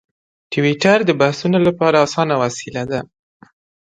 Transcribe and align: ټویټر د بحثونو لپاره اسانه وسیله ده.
ټویټر 0.51 0.97
د 1.05 1.11
بحثونو 1.21 1.57
لپاره 1.67 2.03
اسانه 2.05 2.35
وسیله 2.43 2.83
ده. 2.91 3.01